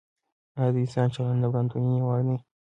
آیا 0.57 0.71
د 0.73 0.75
انسان 0.83 1.07
چلند 1.15 1.39
د 1.41 1.45
وړاندوینې 1.49 1.99
وړ 2.03 2.19
دی؟ 2.27 2.37